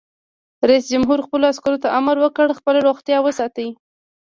رئیس 0.69 0.85
جمهور 0.93 1.19
خپلو 1.27 1.45
عسکرو 1.53 1.81
ته 1.83 1.87
امر 1.99 2.15
وکړ؛ 2.23 2.47
خپله 2.59 2.79
روغتیا 2.87 3.17
وساتئ! 3.23 3.67